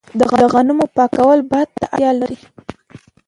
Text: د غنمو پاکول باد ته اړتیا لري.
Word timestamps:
د 0.19 0.21
غنمو 0.53 0.85
پاکول 0.95 1.39
باد 1.51 1.67
ته 1.79 1.85
اړتیا 1.93 2.11
لري. 2.19 2.39